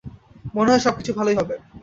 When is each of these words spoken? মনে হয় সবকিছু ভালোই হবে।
মনে 0.55 0.69
হয় 0.71 0.83
সবকিছু 0.83 1.11
ভালোই 1.13 1.35
হবে। 1.35 1.55